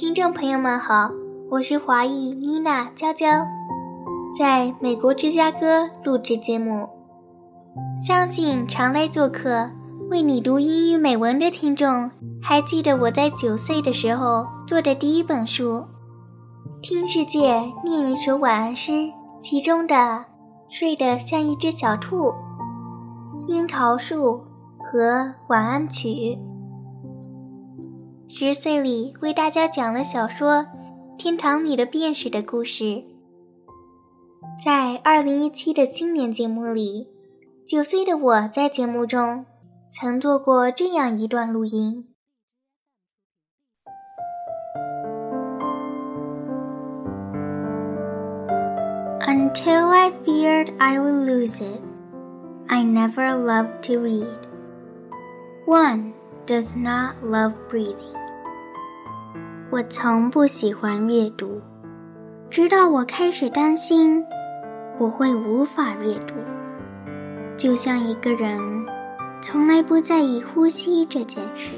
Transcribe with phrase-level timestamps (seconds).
[0.00, 1.10] 听众朋友们好，
[1.50, 3.26] 我是华裔妮娜娇娇，
[4.32, 6.88] 在美国芝加哥录制节目。
[8.06, 9.68] 相信常来做客
[10.08, 12.08] 为你读英语美文的听众，
[12.40, 15.78] 还记得我在九岁的时候做的第一本书
[16.80, 18.92] 《听世界念一首晚安诗》，
[19.40, 19.96] 其中的
[20.68, 22.26] 《睡得像一只小兔》、
[23.48, 24.34] 《樱桃树》
[24.78, 25.00] 和
[25.48, 26.08] 《晚安曲》。
[28.30, 30.56] 十岁里为大家讲了小说
[31.16, 33.02] 《天堂里的便士》的故事。
[34.62, 37.08] 在二零一七的青年节目里，
[37.66, 39.46] 九岁的我在节目中
[39.90, 42.06] 曾做过这样一段录音
[49.20, 51.80] ：Until I feared I would lose it,
[52.68, 54.26] I never loved to read.
[55.66, 56.12] One
[56.48, 58.16] does not love breathing.
[59.70, 61.60] 我从不喜欢阅读，
[62.50, 64.24] 直到我开始担心
[64.98, 66.34] 我会无法阅读，
[67.58, 68.58] 就像一个人
[69.42, 71.72] 从来不在意呼吸这件事。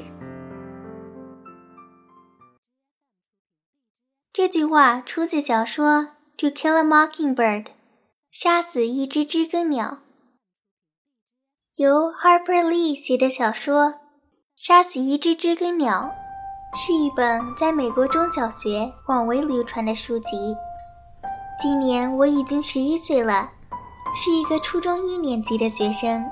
[4.31, 5.99] 这句话出自小说
[6.37, 7.63] 《To Kill a Mockingbird》，
[8.31, 9.97] 杀死一只知更鸟。
[11.75, 13.85] 由 Harper Lee 写的小说
[14.63, 16.07] 《杀死一只知更鸟》。
[16.77, 20.55] 是一本在美国中小学广为流传的书籍。
[21.59, 23.49] 今年我已经十一岁了，
[24.15, 26.23] 是一个初中一年级的学生。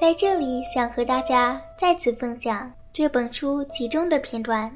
[0.00, 4.68] 在这里，想和大家再次分享这本书其中的片段。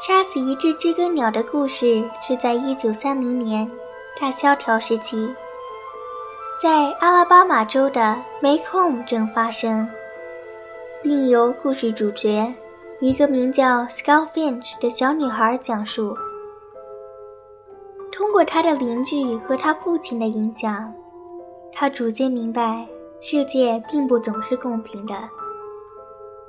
[0.00, 3.70] 杀死一只知更鸟的故事是在一九三零年。
[4.20, 5.34] 大萧条时期，
[6.60, 9.88] 在阿拉巴马州的梅空镇发生，
[11.02, 12.52] 并由故事主角
[13.00, 16.16] 一个名叫 Scout Finch 的小女孩讲述。
[18.12, 20.92] 通过她的邻居和她父亲的影响，
[21.72, 22.86] 她逐渐明白
[23.20, 25.14] 世界并不总是公平的，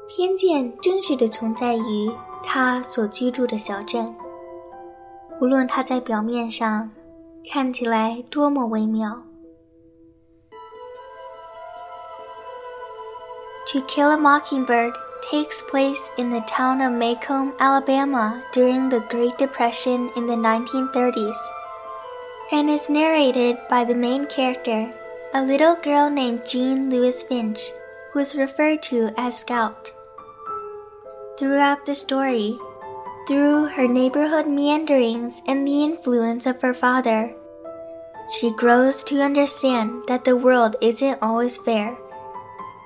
[0.07, 2.11] 偏见真实的存在于
[2.43, 4.13] 他所居住的小镇。
[5.39, 6.89] 无论它在表面上
[7.51, 9.09] 看起来多么微妙，
[13.71, 14.91] 《To Kill a Mockingbird》
[15.29, 21.37] takes place in the town of Maycomb, Alabama during the Great Depression in the 1930s
[22.51, 24.93] and is narrated by the main character,
[25.33, 27.71] a little girl named Jean Louise Finch,
[28.11, 29.91] who is referred to as Scout.
[31.37, 32.59] Throughout the story,
[33.27, 37.33] through her neighborhood meanderings and the influence of her father,
[38.39, 41.97] she grows to understand that the world isn't always fair,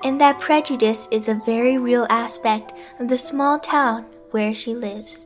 [0.04, 5.26] and that prejudice is a very real aspect of the small town where she lives.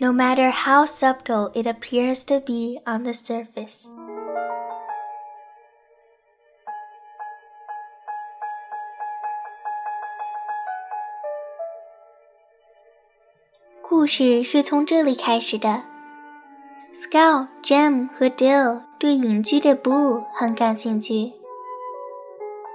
[0.00, 3.88] No matter how subtle it appears to be on the surface.
[13.96, 15.82] 故事是从这里开始的。
[16.92, 21.34] Scout、Jim 和 Dill 对隐居的 Boo 很感兴趣。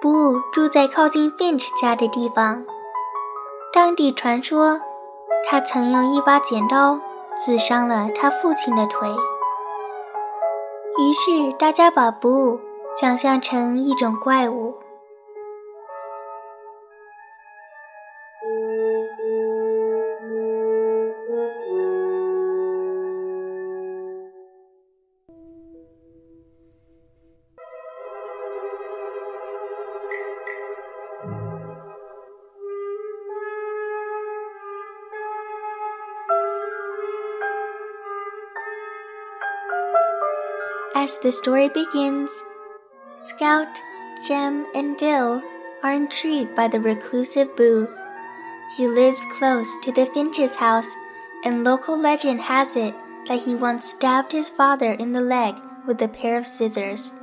[0.02, 2.63] Boo 住在靠近 Finch 家的地方。
[3.74, 4.80] 当地传说，
[5.50, 7.02] 他曾用一把剪刀
[7.36, 9.09] 刺伤了他父亲的腿。
[9.09, 12.62] 于是大家把 Boo
[12.97, 14.75] 想象成一种怪物。
[41.00, 42.44] As the story begins,
[43.24, 43.69] Scout,
[44.28, 45.42] Jem, and Dill
[45.81, 47.88] are intrigued by the reclusive Boo.
[48.75, 50.94] He lives close to the Finch's house,
[51.46, 52.94] and local legend has it
[53.30, 55.56] that he once stabbed his father in the leg
[55.88, 57.13] with a pair of scissors.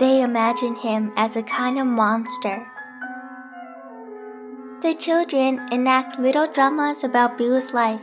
[0.00, 2.66] They imagine him as a kind of monster.
[4.82, 8.02] The children enact little dramas about Boo's life.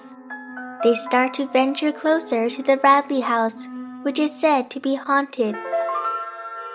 [0.81, 3.67] They start to venture closer to the Radley house
[4.05, 5.55] which is said to be haunted.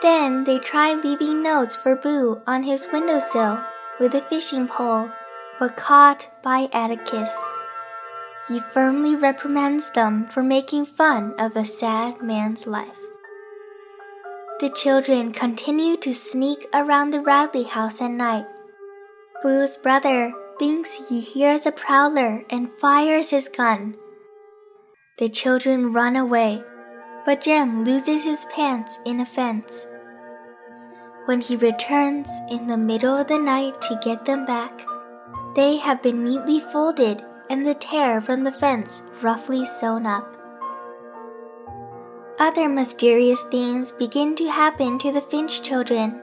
[0.03, 3.63] Then they try leaving notes for Boo on his windowsill
[4.01, 5.09] with a fishing pole,
[5.61, 7.31] but caught by Atticus.
[8.49, 12.99] He firmly reprimands them for making fun of a sad man's life.
[14.59, 18.47] The children continue to sneak around the Radley house at night.
[19.41, 23.95] Boo's brother thinks he hears a prowler and fires his gun.
[25.19, 26.65] The children run away,
[27.25, 29.87] but Jem loses his pants in a fence.
[31.27, 34.87] When he returns in the middle of the night to get them back,
[35.55, 40.37] they have been neatly folded and the tear from the fence roughly sewn up.
[42.39, 46.23] Other mysterious things begin to happen to the Finch children.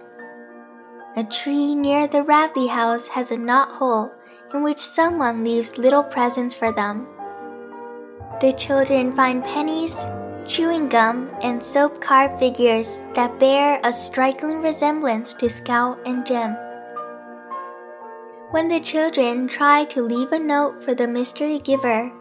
[1.15, 4.11] A tree near the Radley house has a knot hole
[4.53, 7.07] in which someone leaves little presents for them.
[8.41, 9.95] The children find pennies,
[10.47, 16.55] chewing gum, and soap carved figures that bear a striking resemblance to Scout and Jem.
[18.51, 22.11] When the children try to leave a note for the mystery giver,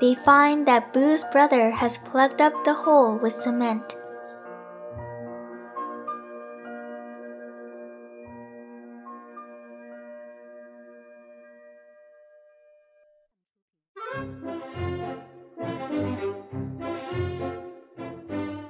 [0.00, 3.99] they find that Boo's brother has plugged up the hole with cement.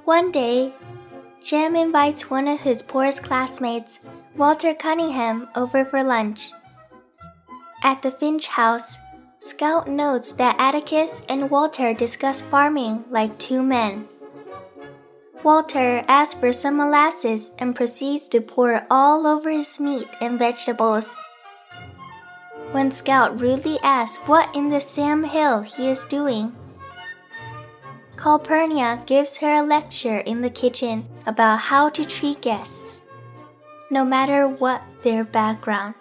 [0.05, 0.73] One day,
[1.43, 3.99] Jem invites one of his poorest classmates,
[4.35, 6.51] Walter Cunningham, over for lunch.
[7.83, 8.97] At the Finch house,
[9.39, 14.07] Scout notes that Atticus and Walter discuss farming like two men.
[15.43, 20.37] Walter asks for some molasses and proceeds to pour it all over his meat and
[20.37, 21.15] vegetables.
[22.71, 26.55] When Scout rudely asks what in the Sam Hill he is doing,
[28.21, 33.01] Calpurnia gives her a lecture in the kitchen about how to treat guests,
[33.89, 35.95] no matter what their background.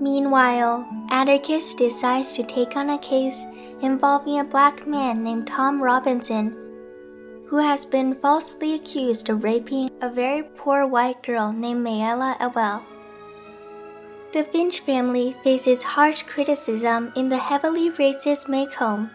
[0.00, 3.44] Meanwhile, Atticus decides to take on a case
[3.82, 6.56] involving a black man named Tom Robinson,
[7.46, 12.82] who has been falsely accused of raping a very poor white girl named Mayella Ewell.
[14.32, 19.10] The Finch family faces harsh criticism in the heavily racist Maycomb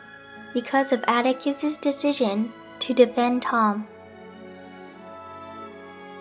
[0.54, 3.88] because of Atticus's decision to defend Tom.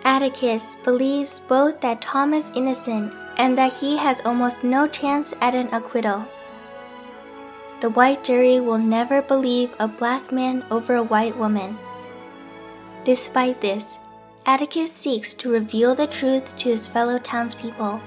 [0.04, 5.54] Atticus believes both that Tom is innocent and that he has almost no chance at
[5.54, 6.26] an acquittal.
[7.80, 11.76] The white jury will never believe a black man over a white woman.
[13.04, 13.98] Despite this,
[14.46, 18.00] Atticus seeks to reveal the truth to his fellow townspeople.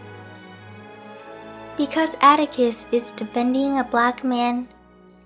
[1.78, 4.68] Because Atticus is defending a black man,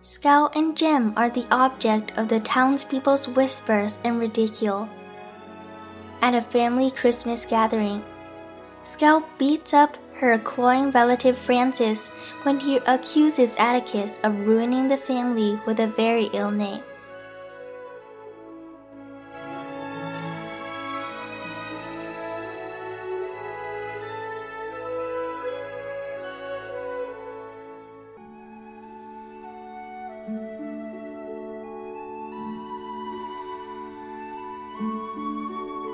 [0.02, 4.90] Scout and Jem are the object of the townspeople's whispers and ridicule.
[6.22, 8.04] At a family Christmas gathering,
[8.84, 12.10] Scout beats up her cloying relative Francis
[12.44, 16.84] when he accuses Atticus of ruining the family with a very ill name.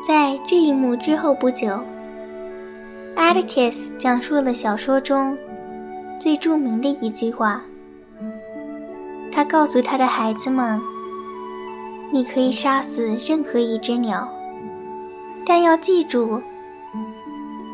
[0.08, 1.84] 在这一幕之后不久，
[3.28, 5.38] Atticus 讲述了小说中
[6.18, 7.62] 最著名的一句话。
[9.34, 10.80] 他告诉他的孩子们
[12.10, 14.26] ：“你可以杀死任何一只鸟，
[15.46, 16.42] 但要记住，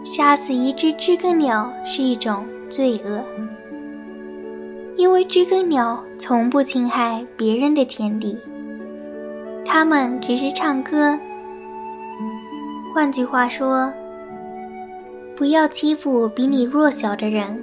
[0.04, 3.24] 杀死一只知更鸟是一种罪恶，
[4.96, 8.36] 因为知更鸟从不侵害别人的田地，
[9.64, 11.16] 它们只是唱歌。
[12.92, 13.94] 换句话说。”
[15.36, 17.60] 不要欺负比你弱小的人。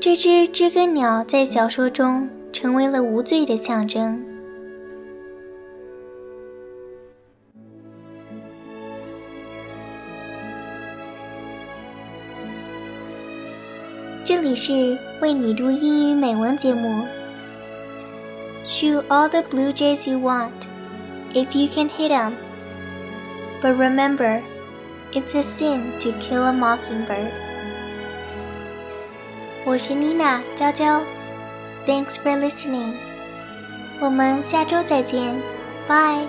[0.00, 4.20] 这只知更鸟在小说中成为了无罪的象征。
[14.24, 17.04] 这里是为你读英语美文节目。
[18.66, 20.50] Shoot all the blue jays you want,
[21.34, 22.32] if you can hit them.
[23.62, 24.53] But remember.
[25.13, 27.31] It's a sin to kill a mockingbird.
[29.65, 31.01] 我是妮娜娇娇，
[31.87, 32.93] Thanks for listening.
[33.99, 35.35] 我们下周再见，
[35.87, 36.27] Bye.